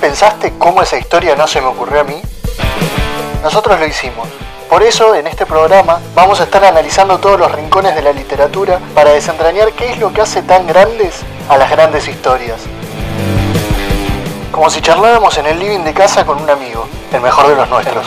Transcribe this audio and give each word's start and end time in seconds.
pensaste 0.00 0.52
cómo 0.58 0.82
esa 0.82 0.98
historia 0.98 1.36
no 1.36 1.46
se 1.46 1.60
me 1.60 1.68
ocurrió 1.68 2.00
a 2.00 2.04
mí? 2.04 2.20
Nosotros 3.42 3.78
lo 3.78 3.86
hicimos. 3.86 4.26
Por 4.68 4.82
eso, 4.82 5.14
en 5.14 5.26
este 5.26 5.46
programa, 5.46 6.00
vamos 6.14 6.40
a 6.40 6.44
estar 6.44 6.64
analizando 6.64 7.18
todos 7.18 7.38
los 7.38 7.52
rincones 7.52 7.94
de 7.94 8.02
la 8.02 8.12
literatura 8.12 8.80
para 8.94 9.10
desentrañar 9.10 9.72
qué 9.72 9.92
es 9.92 9.98
lo 9.98 10.12
que 10.12 10.22
hace 10.22 10.42
tan 10.42 10.66
grandes 10.66 11.20
a 11.48 11.56
las 11.56 11.70
grandes 11.70 12.08
historias. 12.08 12.60
Como 14.50 14.68
si 14.70 14.80
charláramos 14.80 15.38
en 15.38 15.46
el 15.46 15.58
living 15.58 15.84
de 15.84 15.94
casa 15.94 16.24
con 16.26 16.42
un 16.42 16.50
amigo, 16.50 16.86
el 17.12 17.20
mejor 17.20 17.48
de 17.48 17.56
los 17.56 17.68
nuestros. 17.68 18.06